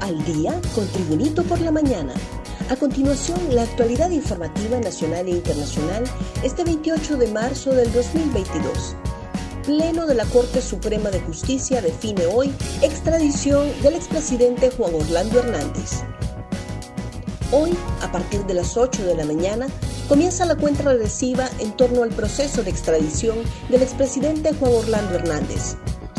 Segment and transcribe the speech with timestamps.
[0.00, 2.12] Al día con Tribunito por la mañana.
[2.68, 6.04] A continuación, la actualidad informativa nacional e internacional
[6.42, 8.94] este 28 de marzo del 2022.
[9.64, 16.02] Pleno de la Corte Suprema de Justicia define hoy extradición del expresidente Juan Orlando Hernández.
[17.50, 19.66] Hoy, a partir de las 8 de la mañana,
[20.08, 23.38] comienza la cuenta regresiva en torno al proceso de extradición
[23.70, 25.76] del expresidente Juan Orlando Hernández.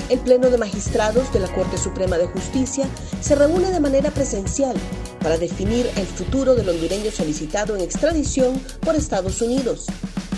[0.10, 2.86] El Pleno de Magistrados de la Corte Suprema de Justicia
[3.20, 4.74] se reúne de manera presencial
[5.22, 9.86] para definir el futuro del hondureño solicitado en extradición por Estados Unidos.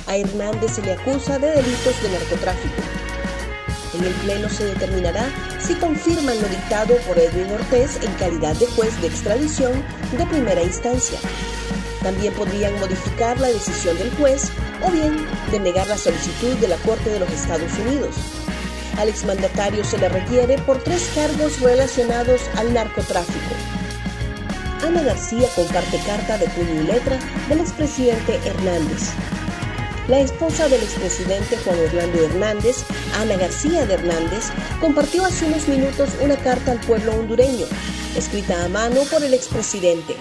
[0.07, 2.81] A Hernández se le acusa de delitos de narcotráfico.
[3.93, 5.29] En el Pleno se determinará
[5.59, 9.83] si confirman lo dictado por Edwin Ortiz en calidad de juez de extradición
[10.17, 11.19] de primera instancia.
[12.01, 14.49] También podrían modificar la decisión del juez
[14.83, 18.15] o bien denegar la solicitud de la Corte de los Estados Unidos.
[18.99, 23.55] Al exmandatario se le requiere por tres cargos relacionados al narcotráfico.
[24.85, 29.11] Ana García comparte carta de puño y letra del expresidente Hernández.
[30.09, 32.83] La esposa del expresidente Juan Orlando Hernández,
[33.15, 34.49] Ana García de Hernández,
[34.81, 37.67] compartió hace unos minutos una carta al pueblo hondureño,
[38.17, 40.17] escrita a mano por el expresidente.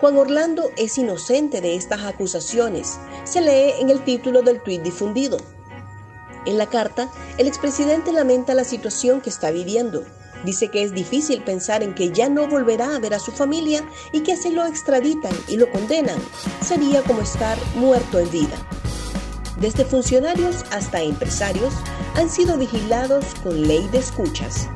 [0.00, 5.57] Juan Orlando es inocente de estas acusaciones, se lee en el título del tuit difundido.
[6.46, 10.04] En la carta, el expresidente lamenta la situación que está viviendo.
[10.44, 13.82] Dice que es difícil pensar en que ya no volverá a ver a su familia
[14.12, 16.18] y que si lo extraditan y lo condenan,
[16.64, 18.56] sería como estar muerto en vida.
[19.60, 21.74] Desde funcionarios hasta empresarios
[22.14, 24.68] han sido vigilados con ley de escuchas.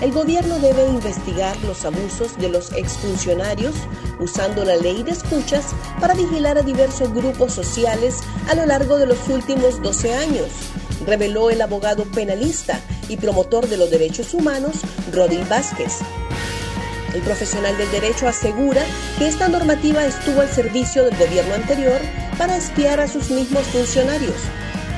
[0.00, 3.74] El gobierno debe investigar los abusos de los exfuncionarios
[4.18, 9.06] usando la ley de escuchas para vigilar a diversos grupos sociales a lo largo de
[9.06, 10.48] los últimos 12 años,
[11.06, 14.76] reveló el abogado penalista y promotor de los derechos humanos,
[15.12, 15.98] Rodin Vázquez.
[17.14, 18.82] El profesional del derecho asegura
[19.18, 22.00] que esta normativa estuvo al servicio del gobierno anterior
[22.38, 24.34] para espiar a sus mismos funcionarios,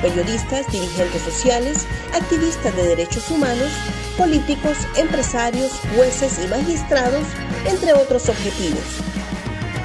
[0.01, 3.69] periodistas, dirigentes sociales, activistas de derechos humanos,
[4.17, 7.23] políticos, empresarios, jueces y magistrados,
[7.67, 8.83] entre otros objetivos.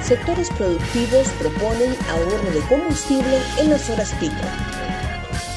[0.01, 4.35] Sectores productivos proponen ahorro de combustible en las horas pico.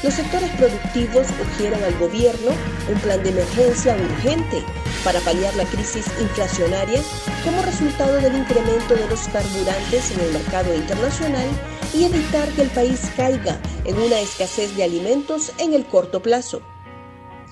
[0.03, 2.51] Los sectores productivos urgieron al gobierno
[2.87, 4.63] un plan de emergencia urgente
[5.03, 7.01] para paliar la crisis inflacionaria
[7.43, 11.47] como resultado del incremento de los carburantes en el mercado internacional
[11.93, 16.61] y evitar que el país caiga en una escasez de alimentos en el corto plazo.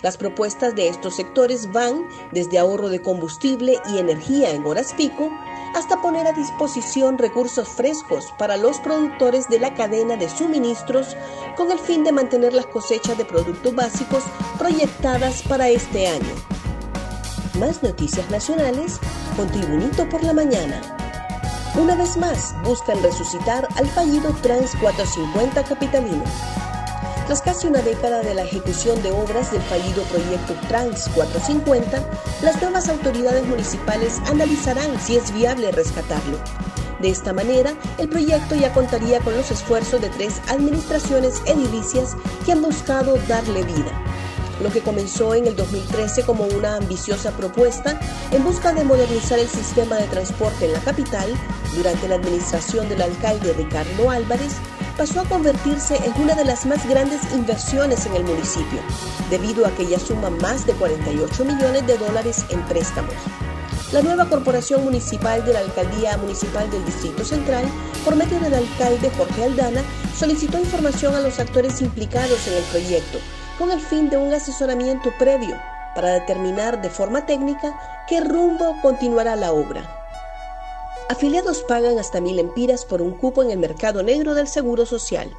[0.06, 5.32] Las propuestas de estos sectores van desde ahorro de combustible y energía en horas pico
[5.74, 11.18] hasta poner a disposición recursos frescos para los productores de la cadena de suministros
[11.58, 14.24] con el fin de mantener las cosechas de productos básicos
[14.60, 16.36] proyectadas para este año.
[17.58, 19.00] Más noticias nacionales
[19.36, 20.84] con Tribunito por la Mañana.
[21.74, 26.24] Una vez más, buscan resucitar al fallido Trans 450 capitalino.
[27.26, 32.08] Tras casi una década de la ejecución de obras del fallido proyecto Trans 450,
[32.44, 36.38] las nuevas autoridades municipales analizarán si es viable rescatarlo.
[37.00, 42.16] De esta manera, el proyecto ya contaría con los esfuerzos de tres administraciones edilicias
[42.46, 43.92] que han buscado darle vida.
[44.62, 48.00] Lo que comenzó en el 2013 como una ambiciosa propuesta
[48.32, 51.30] en busca de modernizar el sistema de transporte en la capital
[51.76, 54.54] durante la administración del alcalde Ricardo Álvarez,
[54.98, 58.80] pasó a convertirse en una de las más grandes inversiones en el municipio,
[59.30, 63.14] debido a que ya suma más de 48 millones de dólares en préstamos.
[63.92, 67.66] La nueva corporación municipal de la Alcaldía Municipal del Distrito Central,
[68.04, 69.84] por medio del alcalde Jorge Aldana,
[70.18, 73.20] solicitó información a los actores implicados en el proyecto,
[73.60, 75.56] con el fin de un asesoramiento previo
[75.94, 77.74] para determinar de forma técnica
[78.08, 80.05] qué rumbo continuará la obra.
[81.08, 85.30] Afiliados pagan hasta mil empiras por un cupo en el mercado negro del Seguro Social.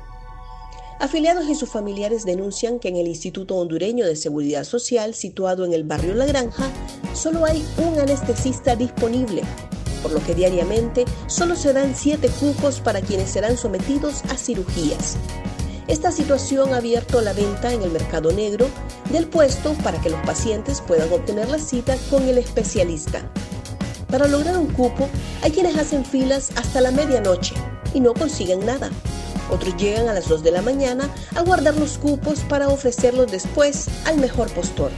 [1.01, 5.73] Afiliados y sus familiares denuncian que en el Instituto Hondureño de Seguridad Social, situado en
[5.73, 6.71] el barrio La Granja,
[7.15, 9.43] solo hay un anestesista disponible,
[10.03, 15.17] por lo que diariamente solo se dan siete cupos para quienes serán sometidos a cirugías.
[15.89, 18.69] Esta situación ha abierto la venta en el mercado negro
[19.11, 23.29] del puesto para que los pacientes puedan obtener la cita con el especialista.
[24.11, 25.09] Para lograr un cupo,
[25.43, 27.55] hay quienes hacen filas hasta la medianoche
[27.93, 28.91] y no consiguen nada.
[29.51, 33.87] Otros llegan a las 2 de la mañana a guardar los cupos para ofrecerlos después
[34.05, 34.91] al mejor postor.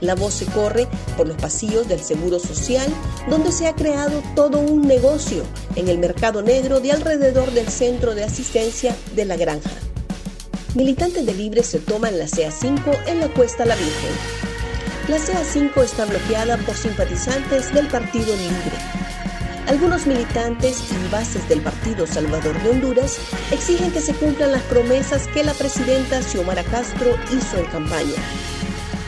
[0.00, 0.86] La voz se corre
[1.16, 2.86] por los pasillos del Seguro Social,
[3.30, 5.44] donde se ha creado todo un negocio
[5.76, 9.70] en el mercado negro de alrededor del centro de asistencia de la granja.
[10.74, 14.53] Militantes de Libre se toman la CA5 en la Cuesta La Virgen.
[15.08, 18.72] La CA5 está bloqueada por simpatizantes del Partido Libre.
[19.66, 23.18] Algunos militantes y bases del Partido Salvador de Honduras
[23.50, 28.14] exigen que se cumplan las promesas que la presidenta Xiomara Castro hizo en campaña.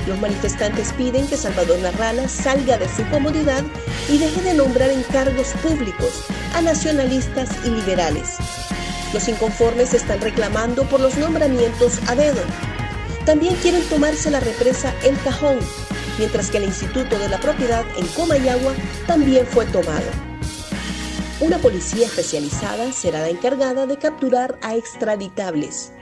[0.07, 3.65] Los manifestantes piden que Salvador Narrala salga de su comodidad
[4.09, 8.37] y deje de nombrar en cargos públicos a nacionalistas y liberales.
[9.15, 12.43] Los inconformes están reclamando por los nombramientos a dedo.
[13.27, 15.59] También quieren tomarse la represa El Cajón,
[16.17, 18.73] mientras que el Instituto de la Propiedad en Comayagua
[19.07, 20.07] también fue tomado.
[21.41, 25.93] Una policía especializada será la encargada de capturar a extraditables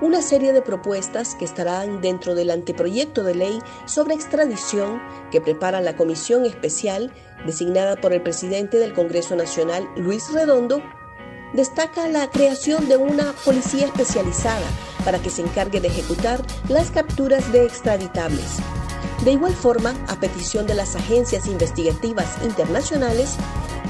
[0.00, 5.02] una serie de propuestas que estarán dentro del anteproyecto de ley sobre extradición
[5.32, 7.12] que prepara la Comisión Especial
[7.44, 10.82] designada por el presidente del Congreso Nacional, Luis Redondo,
[11.52, 14.66] destaca la creación de una policía especializada
[15.04, 18.58] para que se encargue de ejecutar las capturas de extraditables.
[19.24, 23.36] De igual forma, a petición de las agencias investigativas internacionales,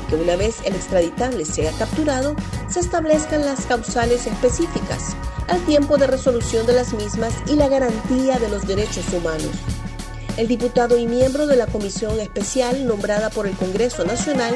[0.09, 2.35] que una vez el extraditable sea capturado,
[2.69, 5.15] se establezcan las causales específicas
[5.49, 9.51] al tiempo de resolución de las mismas y la garantía de los derechos humanos.
[10.37, 14.55] El diputado y miembro de la Comisión Especial nombrada por el Congreso Nacional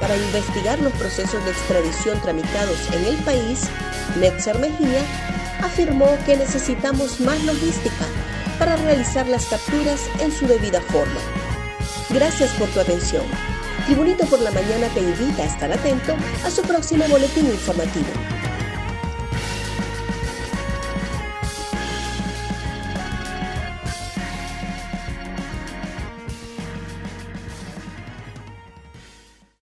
[0.00, 3.60] para investigar los procesos de extradición tramitados en el país,
[4.18, 5.00] Netzer Mejía,
[5.62, 8.06] afirmó que necesitamos más logística
[8.58, 11.20] para realizar las capturas en su debida forma.
[12.10, 13.24] Gracias por tu atención.
[13.86, 16.14] Tribunito por la Mañana te invita a estar atento
[16.44, 18.31] a su próximo boletín informativo.